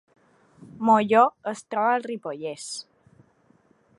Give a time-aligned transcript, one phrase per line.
[0.89, 1.19] Molló
[1.51, 2.67] es troba al Ripollès